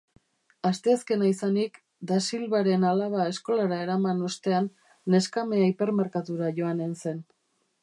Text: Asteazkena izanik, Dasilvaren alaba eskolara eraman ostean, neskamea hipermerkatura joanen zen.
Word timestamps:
Asteazkena 0.67 1.27
izanik, 1.31 1.77
Dasilvaren 2.11 2.87
alaba 2.93 3.27
eskolara 3.33 3.79
eraman 3.83 4.25
ostean, 4.31 4.73
neskamea 5.17 5.71
hipermerkatura 5.73 6.53
joanen 6.63 7.01
zen. 7.05 7.25